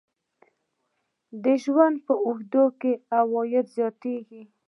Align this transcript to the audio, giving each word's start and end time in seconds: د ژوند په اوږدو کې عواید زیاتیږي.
د 1.43 1.45
ژوند 1.63 1.95
په 2.05 2.13
اوږدو 2.25 2.65
کې 2.79 2.93
عواید 3.17 3.65
زیاتیږي. 3.75 4.43